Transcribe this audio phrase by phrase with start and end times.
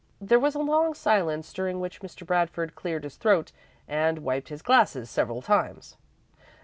[0.19, 2.25] There was a long silence, during which Mr.
[2.25, 3.51] Bradford cleared his throat,
[3.87, 5.95] and wiped his glasses several times.